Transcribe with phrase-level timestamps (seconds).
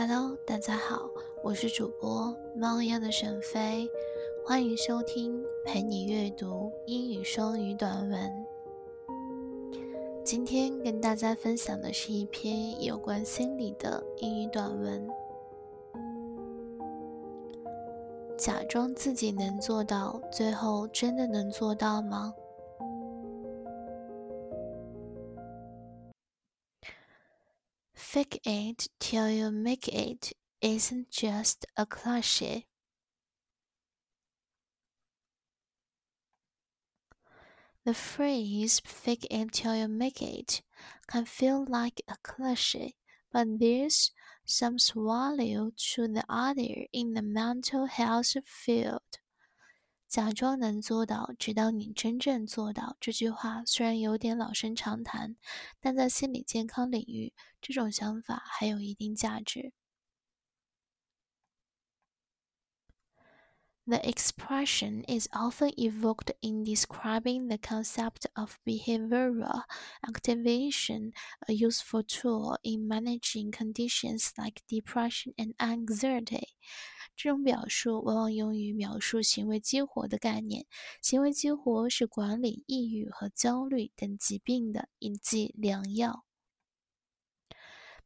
[0.00, 1.10] Hello，大家好，
[1.42, 3.90] 我是主播猫一样的沈飞，
[4.46, 8.46] 欢迎收听陪你阅读英语双语短文。
[10.24, 15.04] 今天跟大家分享的是一篇有关心理的英语短文。
[18.36, 22.32] 假装自己能做到，最后真的能做到吗
[28.10, 30.32] ？Fake it till you make it
[30.62, 32.66] isn't just a cliche.
[37.84, 40.62] The phrase fake it till you make it
[41.06, 42.94] can feel like a cliche,
[43.30, 44.12] but there's
[44.46, 49.18] some value to the idea in the mental health field.
[50.07, 52.95] 假装能做到，直到你真正做到。
[52.99, 55.35] 这句话虽然有点老生常谈，
[55.79, 59.73] 但在心理健康领域，这种想法还有一定价值。
[63.85, 69.63] The expression is often evoked in describing the concept of behavioral
[70.03, 71.11] activation,
[71.49, 76.53] a useful tool in managing conditions like depression and anxiety.
[77.17, 80.65] 这种表述往往用于描述行为激活的概念。
[81.01, 86.25] 行为激活是管理抑郁和焦虑等疾病的一剂良药。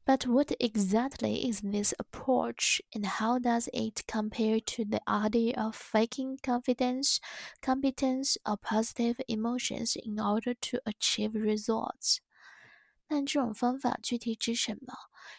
[0.08, 5.76] But what exactly is this approach, and how does it compare to the idea of
[5.76, 7.20] faking confidence,
[7.62, 12.20] competence, or positive emotions in order to achieve results?
[13.10, 14.94] 但这种方法具体指什么？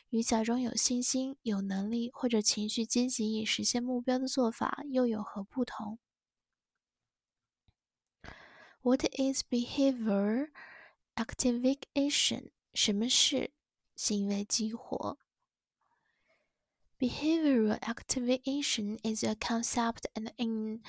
[0.09, 5.99] 与假装有信心、有能力或者情绪积极以实现目标的做法又有何不同
[8.81, 10.49] ？What is behavior
[11.15, 12.51] activation？
[12.73, 13.51] 什么是
[13.95, 15.17] 行为激活
[17.03, 20.79] Behavioral activation is a concept and in,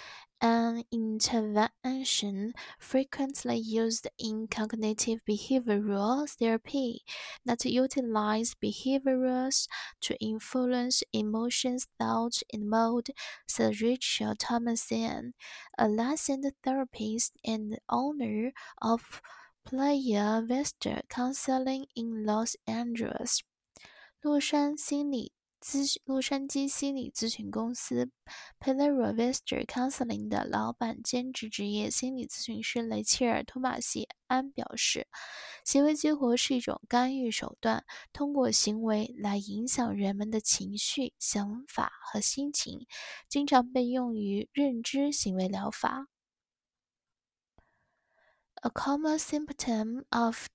[0.40, 7.00] an intervention frequently used in cognitive behavioral therapy
[7.44, 9.66] that utilize behaviors
[10.02, 13.08] to influence emotions, thought, and mood,
[13.48, 15.32] said Rachel Thomasian,
[15.76, 19.20] a licensed therapist and owner of
[19.66, 23.42] Playa Vista Counseling in Los Angeles.
[24.24, 25.33] 洛杉矶心理
[25.64, 28.10] 咨洛杉矶心理咨询公司
[28.58, 35.08] p e l e r a Vista Counseling 的老板兼职职业心理咨询师雷切尔·托马西安表示，
[35.64, 42.86] 行为激活是一种干预手段，通过行为来影响人们的情绪、想法和心情，
[43.26, 46.08] 经常被用于认知行为疗法。
[48.56, 50.46] A common symptom of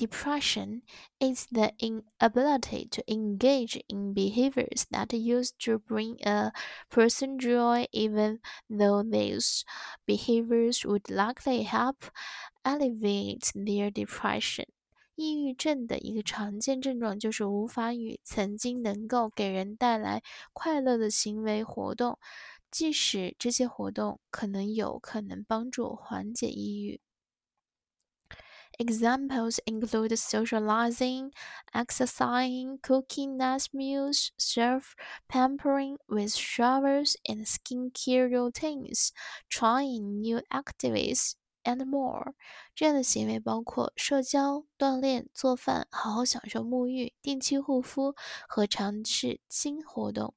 [0.00, 0.82] Depression
[1.18, 6.52] is the inability to engage in behaviors that used to bring a
[6.90, 9.64] person joy, even though these
[10.06, 12.10] behaviors would likely help
[12.62, 14.66] alleviate their depression.
[15.14, 20.22] 抑郁症的一个常见症状就是无法与曾经能够给人带来
[20.52, 22.18] 快乐的行为活动，
[22.70, 27.00] 即使这些活动可能有可能帮助缓解抑郁。
[28.78, 31.32] Examples include socializing,
[31.74, 34.94] exercising, cooking nice meals, self
[35.28, 39.12] pampering with showers and skincare routines,
[39.48, 42.34] trying new activities, and more.
[42.74, 48.14] 这样的行为包括社交、锻炼、做饭、好好享受沐浴、定期护肤
[48.48, 50.34] 和尝试新活动。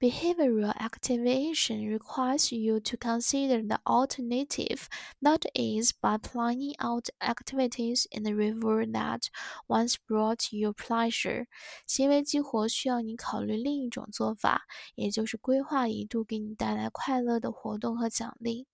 [0.00, 4.88] Behavioral activation requires you to consider the alternative,
[5.22, 9.30] that is, by planning out activities in the reward that
[9.68, 11.46] once brought you pleasure.
[11.86, 14.62] 行为激活需要你考虑另一种做法，
[14.96, 18.66] 也就是规划一度给你带来快乐的活动和奖励。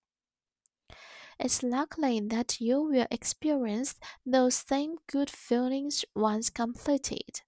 [1.38, 3.94] it's likely that you will experience
[4.26, 7.42] those same good feelings once completed.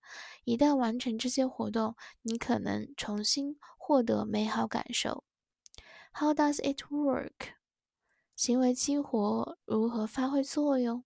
[0.46, 5.26] 一旦完成这些活动，你可能重新获得美好感受。
[6.14, 7.56] How does it work?
[8.36, 11.04] 行为激活如何发挥作用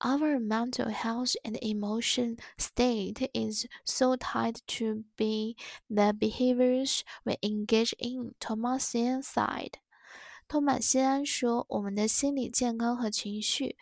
[0.00, 5.56] ？Our mental health and emotion state is so tied to be
[5.88, 9.74] the behaviors we engage in, Thomasian said.
[10.46, 13.76] 托马西安说：“我们的心理健康和情绪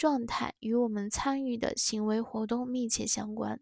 [0.00, 3.60] 状态与我们参与的行为活动密切相关。”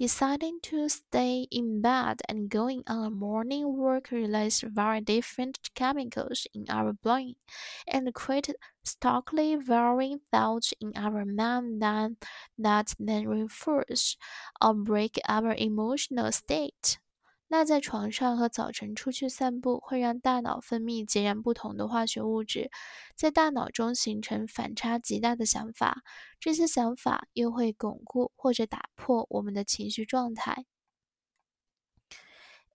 [0.00, 6.46] Deciding to stay in bed and going on a morning walk release very different chemicals
[6.54, 7.34] in our brain
[7.86, 12.16] and create starkly varying thoughts in our mind than
[12.56, 14.16] that then reinforce
[14.58, 16.98] or break our emotional state.
[17.47, 22.71] 那在床上和早晨出去散步会让大脑分泌截然不同的化学物质，
[23.15, 26.01] 在大脑中形成反差极大的想法，
[26.39, 30.65] 这些想法又会巩固或者打破我们的情绪状态。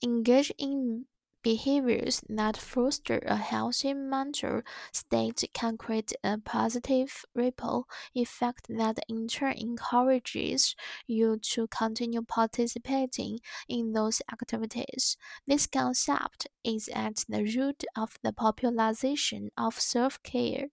[0.01, 1.07] Engage in
[1.44, 9.28] Behaviors that foster a healthy mental state can create a positive ripple effect that in
[9.28, 10.76] turn encourages
[11.06, 15.18] you to continue participating in those activities.
[15.46, 20.72] This concept is at the root of the popularization of self care.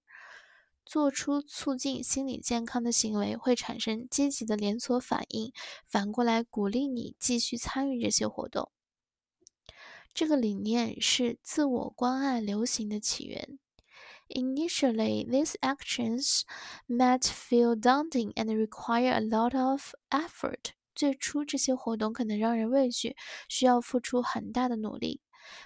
[0.86, 5.52] 做出促进心理健康的行为会产生积极的连锁反应，
[5.86, 8.72] 反过来鼓励你继续参与这些活动。
[10.16, 13.58] 这个理念是自我关爱流行的起源。
[14.28, 16.42] Initially, these actions
[16.88, 20.72] might feel daunting and require a lot of effort.
[20.94, 23.16] 最初，这些活动可能让人畏惧，
[23.48, 25.20] 需要付出很大的努力。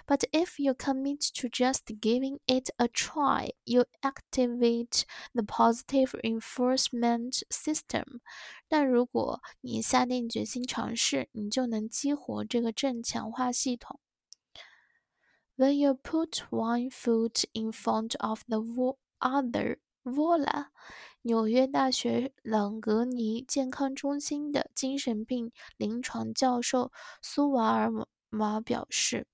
[0.07, 5.03] But if you commit to just giving it a try, you activate
[5.33, 8.21] the positive reinforcement system.
[8.67, 13.99] 但如果你下定决心尝试，你就能激活这个正强化系统。
[15.57, 18.61] when you put one foot in front of the
[19.19, 20.67] other, voila！
[21.23, 26.91] 纽约大学朗格尼健康中心的精神病临床教授
[27.21, 27.91] 苏瓦尔
[28.29, 29.25] 玛表示：“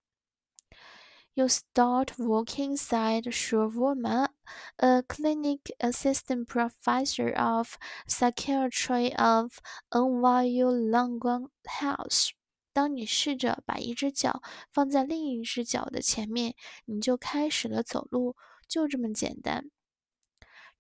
[1.36, 4.30] You start working side Sherwoman,
[4.78, 7.78] a clinic assistant professor of
[8.08, 9.60] psychiatry of
[9.92, 12.37] NYU Langone Health。”
[12.79, 14.41] 当你试着把一只脚
[14.71, 16.55] 放在另一只脚的前面，
[16.85, 18.37] 你就开始了走路，
[18.69, 19.73] 就这么简单。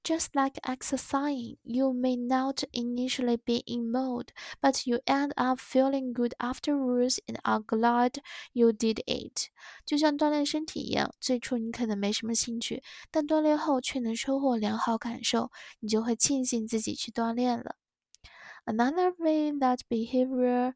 [0.04, 4.28] Just like exercising, you may not initially be in mode,
[4.60, 8.20] but you end up feeling good afterwards and are glad
[8.52, 9.48] you did it.
[9.84, 12.80] 就像锻炼身体一样，最初你可能没什么兴趣，
[13.10, 15.50] 但锻炼后却能收获良好感受，
[15.80, 17.74] 你就会庆幸自己去锻炼了。
[18.64, 20.74] Another way that behavior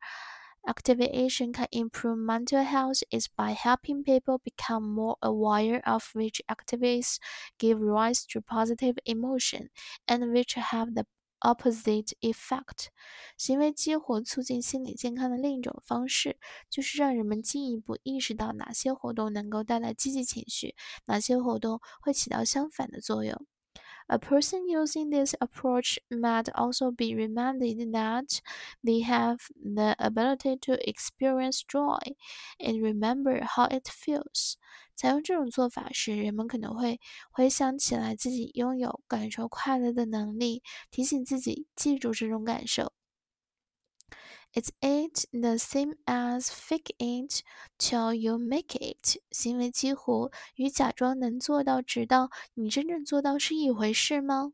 [0.66, 7.20] Activation can improve mental health is by helping people become more aware of which activities
[7.58, 9.70] give rise to positive emotion
[10.08, 11.06] and which have the
[11.40, 12.88] opposite effect。
[13.38, 16.38] 行为激活促进心理健康的另一种方式，
[16.70, 23.48] 就是让人们进一步意识到哪些活动能够带来积极情绪，哪些活动会起到相反的作用。
[24.08, 28.40] a person using this approach might also be reminded that
[28.84, 32.00] they have the ability to experience joy
[32.60, 34.56] and remember how it feels.
[34.96, 37.00] 采用这种做法时，人们可能会
[37.32, 42.94] 回想起来自己拥有感受快乐的能力，提醒自己记住这种感受。
[44.54, 47.44] Is it the same as fake it
[47.78, 49.22] till you make it？
[49.32, 54.54] 行为激活与假装能做到直到你真正做到是一回事吗？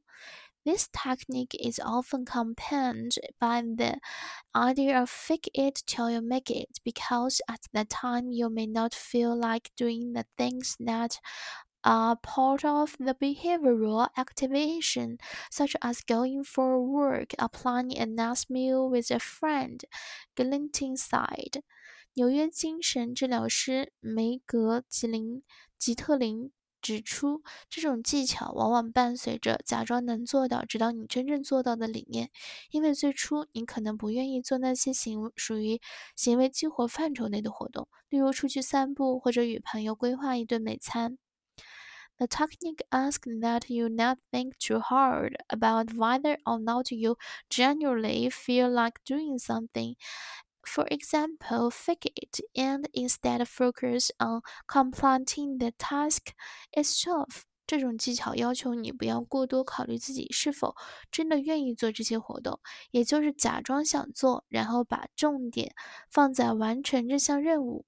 [0.65, 3.99] This technique is often accompanied by the
[4.53, 8.93] idea of fake it till you make it because at that time you may not
[8.93, 11.15] feel like doing the things that
[11.82, 15.18] are part of the behavioral activation,
[15.50, 19.84] such as going for work, or planning a nice meal with a friend.
[20.34, 21.62] Glinting side，
[22.14, 25.42] 纽约精神治疗师梅格吉林
[25.78, 32.30] 吉特林指出，这种技巧往往伴随着假装能做到，直到你真正做到的理念。
[32.70, 35.80] 因为最初你可能不愿意做那些行属于
[36.14, 41.18] 行为激活范畴内的活动，例如出去散步或者与朋友规划一顿美餐。
[42.19, 47.17] the technique asks that you not think too hard about whether or not you
[47.49, 49.95] genuinely feel like doing something.
[50.65, 56.33] For example, fake it and instead focus on completing the task
[56.71, 57.43] itself.
[57.65, 60.75] 这种技巧要求你不要过多考虑自己是否
[61.09, 62.59] 真的愿意做这些活动，
[62.91, 65.73] 也就是假装想做，然后把重点
[66.11, 67.85] 放在完成这项任务。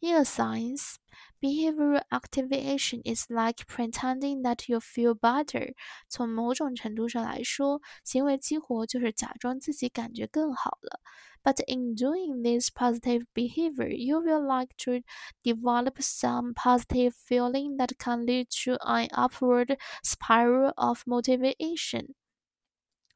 [0.00, 0.96] In a science,
[1.40, 5.74] Behavioral activation is like pretending that you feel better。
[6.08, 11.00] 从某种程度上来说，行为激活就是假装自己感觉更好了。
[11.44, 15.02] But in doing this positive behavior, you will like to
[15.42, 22.14] develop some positive feeling that can lead to an upward spiral of motivation.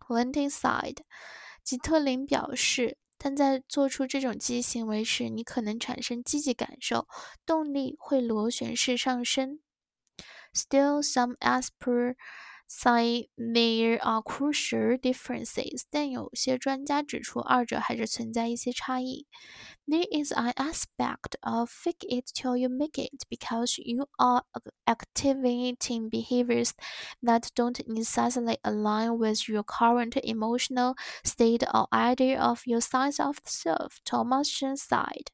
[0.09, 0.99] Lending side，
[1.63, 2.99] 吉特林表示。
[3.24, 7.08] 但在做出这种积极行为时，你可能产生积极感受，
[7.46, 9.60] 动力会螺旋式上升。
[10.56, 12.16] Still, some aspirin.
[12.74, 19.28] Say there are crucial differences，但有些专家指出，二者还是存在一些差异。
[19.86, 24.44] There is an aspect of fake it till you make it because you are
[24.86, 26.72] activating behaviors
[27.22, 33.36] that don't necessarily align with your current emotional state or idea of your sense of
[33.44, 33.98] self。
[34.06, 35.28] Thomasian said，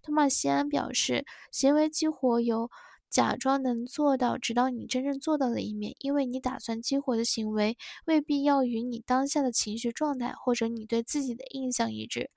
[0.00, 2.70] 托马西安表示，行为激活有。
[3.14, 12.32] 假装能做到，直到你真正做到的一面，因为你打算激活的行为未必要与你当下的情绪状态或者你对自己的印象一致。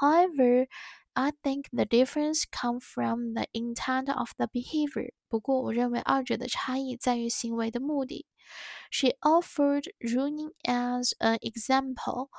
[0.00, 0.66] However,
[1.12, 5.12] I think the difference come from the intent of the behavior。
[5.28, 8.24] 不过，我认为二者的差异在于行为的目的。
[8.90, 12.30] She offered running as an example。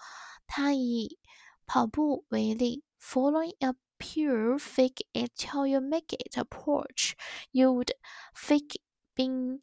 [0.48, 1.20] 她以
[1.68, 7.15] 跑步为例，following a pure fake it till you make it approach,
[7.53, 7.93] you would
[8.35, 8.81] fake
[9.15, 9.61] being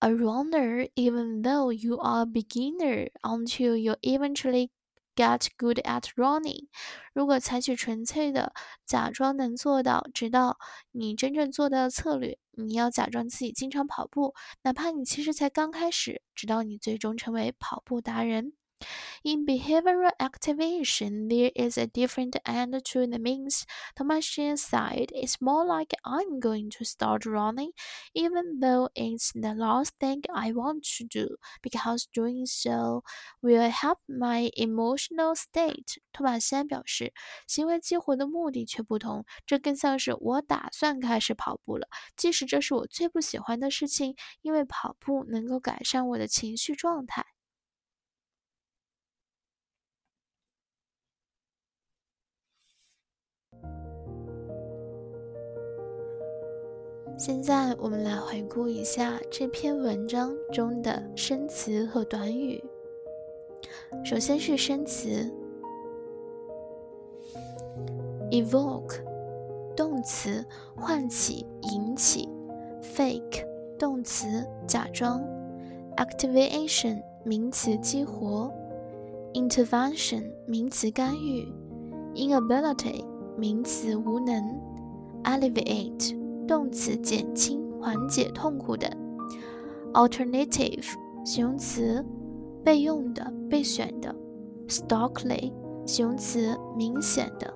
[0.00, 4.70] a runner even though you are a beginner until you eventually
[5.16, 6.68] Get good at running。
[7.14, 8.52] 如果采取纯粹的
[8.84, 10.58] 假装能做到，直到
[10.92, 18.52] 你真正做到的策略，你要假装自己经常跑步，哪怕你其实才刚开始，直到你最终成为跑步达人。
[19.23, 23.65] in behavioral activation, there is a different end to the means.
[23.95, 27.71] Thomasian said, "It's more like I'm going to start running,
[28.13, 33.03] even though it's the last thing I want to do, because doing so
[33.41, 35.97] will help my emotional state.
[36.11, 37.13] 托马森表示，
[37.47, 47.25] 行为激活的目的却不同，这更像是我打算开始跑步了，即使这是我最不喜欢的事情，因为跑步能够改善我的情绪状态。
[57.23, 62.59] 现在我们来回顾一下这篇文章中的生词和短语。
[64.03, 65.31] 首先是生词
[68.31, 69.03] ：evoke，
[69.75, 70.43] 动词，
[70.75, 72.27] 唤起、引起
[72.81, 73.45] ；fake，
[73.77, 75.23] 动词，假装
[75.97, 78.51] ；activation，名词，激活
[79.35, 81.47] ；intervention，名词，干预
[82.15, 83.05] ；inability，
[83.37, 84.59] 名词，无能
[85.23, 86.19] ；alleviate。
[86.51, 88.85] 动词减轻、缓解痛苦的
[89.93, 90.83] ；alternative
[91.23, 92.05] 形容词
[92.61, 94.13] 备用的、备选的
[94.67, 95.53] ；starkly
[95.85, 97.53] 形容词明显的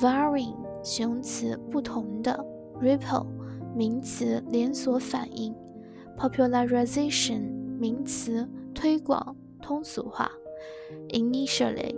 [0.00, 2.44] ；varying 形容词不同的
[2.80, 3.28] ；ripple
[3.76, 5.54] 名词连锁反应
[6.18, 7.42] ；popularization
[7.78, 10.28] 名词推广、通俗化
[11.10, 11.94] ；initially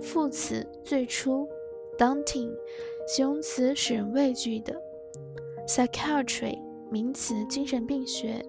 [0.00, 1.48] 副词最初
[1.98, 2.52] ；daunting
[3.08, 4.91] 形容词使人畏惧的。
[5.71, 8.41] Psychiatry 名词，精神病学；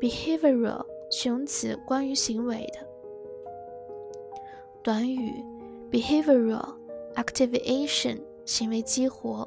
[0.00, 2.86] behavioral 形容词，关于行为的。
[4.82, 5.44] 短语：
[5.90, 6.76] behavioral
[7.14, 9.46] activation 行为激活；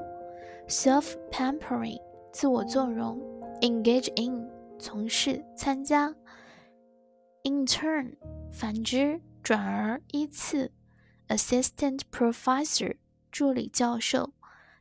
[0.68, 2.00] self-pampering
[2.32, 3.18] 自我纵容；
[3.62, 6.14] engage in 从事、参加；
[7.44, 8.16] in turn
[8.52, 10.70] 反之、转而、依次；
[11.30, 12.98] assistant professor
[13.32, 14.32] 助理教授；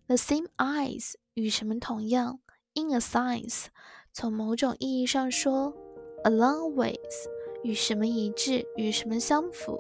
[0.07, 2.40] the same eyes 与什么同样
[2.74, 3.66] ？In a sense，
[4.12, 5.72] 从某种意义上说
[6.24, 6.96] ，along with
[7.62, 9.80] 与什么一致，与什么相符。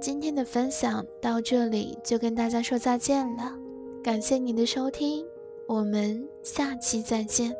[0.00, 3.56] 今天的分享到这里就跟大家说再见了，
[4.02, 5.24] 感谢您的收听，
[5.68, 7.54] 我们下期再见。